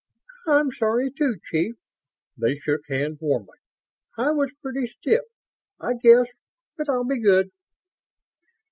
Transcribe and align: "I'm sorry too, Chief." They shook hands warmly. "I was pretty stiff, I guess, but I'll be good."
"I'm 0.47 0.71
sorry 0.71 1.11
too, 1.11 1.35
Chief." 1.45 1.75
They 2.35 2.55
shook 2.55 2.81
hands 2.89 3.19
warmly. 3.21 3.59
"I 4.17 4.31
was 4.31 4.51
pretty 4.59 4.87
stiff, 4.87 5.25
I 5.79 5.93
guess, 5.93 6.25
but 6.75 6.89
I'll 6.89 7.05
be 7.05 7.19
good." 7.19 7.51